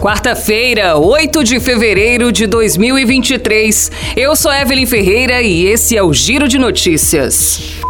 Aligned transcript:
Quarta-feira, 0.00 0.96
8 0.96 1.42
de 1.42 1.58
fevereiro 1.58 2.30
de 2.30 2.46
2023. 2.46 3.90
Eu 4.14 4.36
sou 4.36 4.52
Evelyn 4.52 4.86
Ferreira 4.86 5.42
e 5.42 5.66
esse 5.66 5.96
é 5.96 6.02
o 6.02 6.12
Giro 6.12 6.46
de 6.46 6.58
Notícias. 6.58 7.80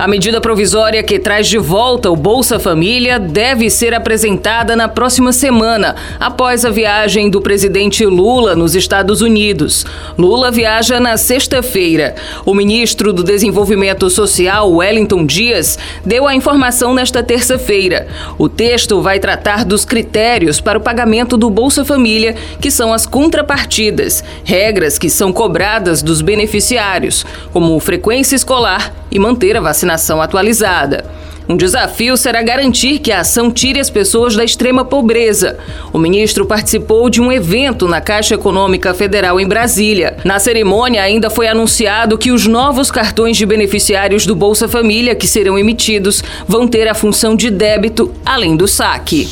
A 0.00 0.08
medida 0.08 0.40
provisória 0.40 1.02
que 1.02 1.18
traz 1.18 1.46
de 1.46 1.58
volta 1.58 2.10
o 2.10 2.16
Bolsa 2.16 2.58
Família 2.58 3.18
deve 3.18 3.68
ser 3.68 3.92
apresentada 3.92 4.74
na 4.74 4.88
próxima 4.88 5.30
semana, 5.30 5.94
após 6.18 6.64
a 6.64 6.70
viagem 6.70 7.28
do 7.28 7.38
presidente 7.38 8.06
Lula 8.06 8.56
nos 8.56 8.74
Estados 8.74 9.20
Unidos. 9.20 9.84
Lula 10.16 10.50
viaja 10.50 10.98
na 10.98 11.18
sexta-feira. 11.18 12.14
O 12.46 12.54
ministro 12.54 13.12
do 13.12 13.22
Desenvolvimento 13.22 14.08
Social, 14.08 14.72
Wellington 14.72 15.26
Dias, 15.26 15.78
deu 16.02 16.26
a 16.26 16.34
informação 16.34 16.94
nesta 16.94 17.22
terça-feira. 17.22 18.08
O 18.38 18.48
texto 18.48 19.02
vai 19.02 19.20
tratar 19.20 19.66
dos 19.66 19.84
critérios 19.84 20.62
para 20.62 20.78
o 20.78 20.82
pagamento 20.82 21.36
do 21.36 21.50
Bolsa 21.50 21.84
Família, 21.84 22.34
que 22.58 22.70
são 22.70 22.90
as 22.90 23.04
contrapartidas, 23.04 24.24
regras 24.44 24.96
que 24.96 25.10
são 25.10 25.30
cobradas 25.30 26.02
dos 26.02 26.22
beneficiários, 26.22 27.26
como 27.52 27.78
frequência 27.78 28.34
escolar 28.34 28.99
e 29.10 29.18
manter 29.18 29.56
a 29.56 29.60
vacinação 29.60 30.20
atualizada. 30.20 31.04
Um 31.50 31.56
desafio 31.56 32.16
será 32.16 32.42
garantir 32.42 33.00
que 33.00 33.10
a 33.10 33.22
ação 33.22 33.50
tire 33.50 33.80
as 33.80 33.90
pessoas 33.90 34.36
da 34.36 34.44
extrema 34.44 34.84
pobreza. 34.84 35.58
O 35.92 35.98
ministro 35.98 36.46
participou 36.46 37.10
de 37.10 37.20
um 37.20 37.32
evento 37.32 37.88
na 37.88 38.00
Caixa 38.00 38.36
Econômica 38.36 38.94
Federal 38.94 39.40
em 39.40 39.48
Brasília. 39.48 40.16
Na 40.24 40.38
cerimônia, 40.38 41.02
ainda 41.02 41.28
foi 41.28 41.48
anunciado 41.48 42.16
que 42.16 42.30
os 42.30 42.46
novos 42.46 42.88
cartões 42.88 43.36
de 43.36 43.44
beneficiários 43.44 44.24
do 44.26 44.36
Bolsa 44.36 44.68
Família 44.68 45.16
que 45.16 45.26
serão 45.26 45.58
emitidos 45.58 46.22
vão 46.46 46.68
ter 46.68 46.86
a 46.86 46.94
função 46.94 47.34
de 47.34 47.50
débito, 47.50 48.14
além 48.24 48.56
do 48.56 48.68
saque. 48.68 49.28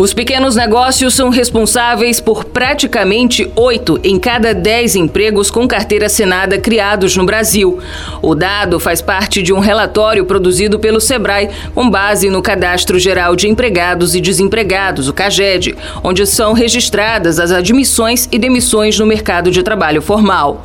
Os 0.00 0.14
pequenos 0.14 0.56
negócios 0.56 1.12
são 1.12 1.28
responsáveis 1.28 2.20
por 2.20 2.42
praticamente 2.42 3.52
oito 3.54 4.00
em 4.02 4.18
cada 4.18 4.54
dez 4.54 4.96
empregos 4.96 5.50
com 5.50 5.68
carteira 5.68 6.06
assinada 6.06 6.58
criados 6.58 7.14
no 7.18 7.26
Brasil. 7.26 7.78
O 8.22 8.34
dado 8.34 8.80
faz 8.80 9.02
parte 9.02 9.42
de 9.42 9.52
um 9.52 9.58
relatório 9.58 10.24
produzido 10.24 10.78
pelo 10.78 11.02
Sebrae 11.02 11.50
com 11.74 11.90
base 11.90 12.30
no 12.30 12.40
Cadastro 12.40 12.98
Geral 12.98 13.36
de 13.36 13.46
Empregados 13.46 14.14
e 14.14 14.22
Desempregados, 14.22 15.06
o 15.06 15.12
CAGED, 15.12 15.76
onde 16.02 16.26
são 16.26 16.54
registradas 16.54 17.38
as 17.38 17.52
admissões 17.52 18.26
e 18.32 18.38
demissões 18.38 18.98
no 18.98 19.04
mercado 19.04 19.50
de 19.50 19.62
trabalho 19.62 20.00
formal. 20.00 20.62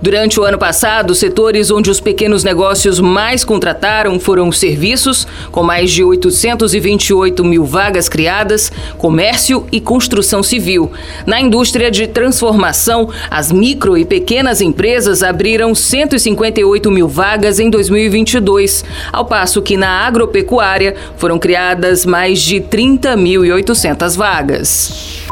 Durante 0.00 0.38
o 0.38 0.44
ano 0.44 0.58
passado, 0.58 1.12
setores 1.12 1.72
onde 1.72 1.90
os 1.90 1.98
pequenos 1.98 2.44
negócios 2.44 3.00
mais 3.00 3.44
contrataram 3.44 4.20
foram 4.20 4.52
serviços, 4.52 5.26
com 5.50 5.64
mais 5.64 5.90
de 5.90 6.04
828 6.04 7.44
mil 7.44 7.64
vagas 7.64 8.08
criadas, 8.08 8.70
comércio 8.96 9.66
e 9.72 9.80
construção 9.80 10.40
civil. 10.40 10.92
Na 11.26 11.40
indústria 11.40 11.90
de 11.90 12.06
transformação, 12.06 13.10
as 13.28 13.50
micro 13.50 13.98
e 13.98 14.04
pequenas 14.04 14.60
empresas 14.60 15.24
abriram 15.24 15.74
158 15.74 16.90
mil 16.92 17.08
vagas 17.08 17.58
em 17.58 17.68
2022, 17.68 18.84
ao 19.12 19.24
passo 19.24 19.60
que 19.60 19.76
na 19.76 20.06
agropecuária 20.06 20.94
foram 21.16 21.40
criadas 21.40 22.06
mais 22.06 22.40
de 22.40 22.60
30.800 22.60 24.16
vagas. 24.16 25.27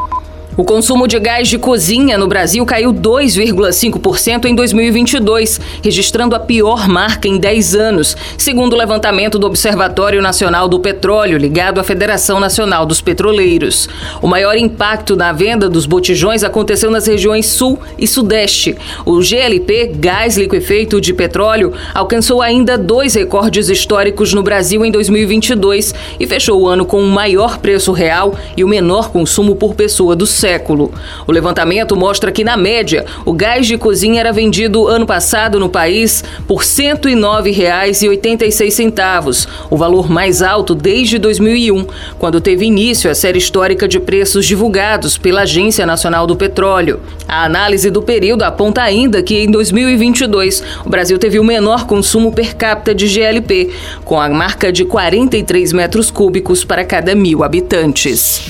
O 0.57 0.63
consumo 0.63 1.07
de 1.07 1.19
gás 1.19 1.47
de 1.47 1.59
cozinha 1.59 2.17
no 2.17 2.25
Brasil 2.25 2.65
caiu 2.65 2.91
2,5% 2.91 4.45
em 4.45 4.55
2022, 4.55 5.61
registrando 5.83 6.35
a 6.35 6.39
pior 6.39 6.87
marca 6.89 7.27
em 7.27 7.37
10 7.37 7.75
anos, 7.75 8.17
segundo 8.39 8.73
o 8.73 8.75
levantamento 8.75 9.37
do 9.37 9.45
Observatório 9.45 10.19
Nacional 10.19 10.67
do 10.67 10.79
Petróleo, 10.79 11.37
ligado 11.37 11.79
à 11.79 11.83
Federação 11.83 12.39
Nacional 12.39 12.87
dos 12.87 12.99
Petroleiros. 12.99 13.87
O 14.19 14.25
maior 14.25 14.57
impacto 14.57 15.15
na 15.15 15.31
venda 15.31 15.69
dos 15.69 15.85
botijões 15.85 16.43
aconteceu 16.43 16.89
nas 16.89 17.05
regiões 17.05 17.45
Sul 17.45 17.77
e 17.95 18.07
Sudeste. 18.07 18.75
O 19.05 19.21
GLP, 19.21 19.91
gás 19.93 20.37
liquefeito 20.37 20.99
de 20.99 21.13
petróleo, 21.13 21.71
alcançou 21.93 22.41
ainda 22.41 22.79
dois 22.79 23.13
recordes 23.13 23.69
históricos 23.69 24.33
no 24.33 24.41
Brasil 24.41 24.83
em 24.83 24.91
2022 24.91 25.93
e 26.19 26.25
fechou 26.25 26.59
o 26.59 26.67
ano 26.67 26.83
com 26.83 26.99
o 26.99 27.07
maior 27.07 27.59
preço 27.59 27.91
real 27.91 28.33
e 28.57 28.63
o 28.63 28.67
menor 28.67 29.11
consumo 29.11 29.55
por 29.55 29.75
pessoa 29.75 30.15
do 30.15 30.25
século 30.25 30.46
século. 30.47 30.91
O 31.27 31.31
levantamento 31.33 31.97
mostra 31.97 32.31
que, 32.31 32.43
na 32.43 32.55
média, 32.55 33.03
o 33.25 33.33
gás 33.33 33.65
de 33.67 33.77
cozinha 33.77 34.21
era 34.21 34.31
vendido 34.31 34.87
ano 34.87 35.05
passado 35.05 35.59
no 35.59 35.67
país 35.67 36.23
por 36.47 36.61
R$ 36.61 36.65
109,86, 36.65 39.47
o 39.69 39.75
valor 39.75 40.09
mais 40.09 40.41
alto 40.41 40.73
desde 40.73 41.19
2001, 41.19 41.85
quando 42.17 42.39
teve 42.39 42.63
início 42.65 43.11
a 43.11 43.15
série 43.15 43.39
histórica 43.39 43.89
de 43.89 43.99
preços 43.99 44.45
divulgados 44.45 45.17
pela 45.17 45.41
Agência 45.41 45.85
Nacional 45.85 46.25
do 46.25 46.37
Petróleo. 46.37 47.01
A 47.27 47.43
análise 47.43 47.89
do 47.89 48.01
período 48.01 48.43
aponta 48.43 48.81
ainda 48.81 49.21
que, 49.21 49.43
em 49.43 49.51
2022, 49.51 50.63
o 50.85 50.89
Brasil 50.89 51.19
teve 51.19 51.39
o 51.39 51.43
menor 51.43 51.85
consumo 51.85 52.31
per 52.31 52.55
capita 52.55 52.95
de 52.95 53.05
GLP, 53.05 53.69
com 54.05 54.17
a 54.17 54.29
marca 54.29 54.71
de 54.71 54.85
43 54.85 55.73
metros 55.73 56.09
cúbicos 56.09 56.63
para 56.63 56.85
cada 56.85 57.13
mil 57.13 57.43
habitantes. 57.43 58.49